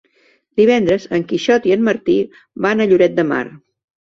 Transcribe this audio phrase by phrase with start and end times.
[0.61, 2.17] Divendres en Quixot i en Martí
[2.67, 3.45] van a Lloret de Mar.